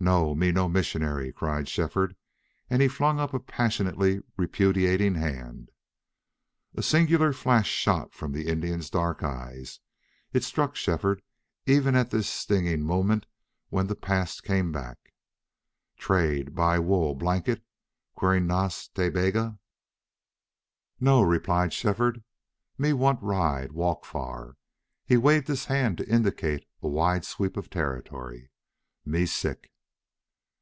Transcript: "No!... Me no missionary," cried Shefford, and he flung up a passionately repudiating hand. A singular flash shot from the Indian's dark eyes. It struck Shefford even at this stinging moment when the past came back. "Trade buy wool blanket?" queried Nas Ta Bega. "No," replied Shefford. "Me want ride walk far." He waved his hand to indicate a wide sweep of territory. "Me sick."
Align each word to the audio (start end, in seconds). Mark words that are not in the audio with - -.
"No!... 0.00 0.32
Me 0.32 0.52
no 0.52 0.68
missionary," 0.68 1.32
cried 1.32 1.68
Shefford, 1.68 2.14
and 2.70 2.80
he 2.80 2.86
flung 2.86 3.18
up 3.18 3.34
a 3.34 3.40
passionately 3.40 4.20
repudiating 4.36 5.16
hand. 5.16 5.72
A 6.76 6.84
singular 6.84 7.32
flash 7.32 7.68
shot 7.68 8.14
from 8.14 8.30
the 8.30 8.46
Indian's 8.46 8.90
dark 8.90 9.24
eyes. 9.24 9.80
It 10.32 10.44
struck 10.44 10.76
Shefford 10.76 11.20
even 11.66 11.96
at 11.96 12.12
this 12.12 12.28
stinging 12.28 12.82
moment 12.84 13.26
when 13.70 13.88
the 13.88 13.96
past 13.96 14.44
came 14.44 14.70
back. 14.70 15.14
"Trade 15.96 16.54
buy 16.54 16.78
wool 16.78 17.16
blanket?" 17.16 17.64
queried 18.14 18.44
Nas 18.44 18.86
Ta 18.94 19.10
Bega. 19.10 19.58
"No," 21.00 21.22
replied 21.22 21.72
Shefford. 21.72 22.22
"Me 22.78 22.92
want 22.92 23.20
ride 23.20 23.72
walk 23.72 24.04
far." 24.04 24.54
He 25.04 25.16
waved 25.16 25.48
his 25.48 25.64
hand 25.64 25.98
to 25.98 26.08
indicate 26.08 26.66
a 26.82 26.86
wide 26.86 27.24
sweep 27.24 27.56
of 27.56 27.68
territory. 27.68 28.48
"Me 29.04 29.26
sick." 29.26 29.72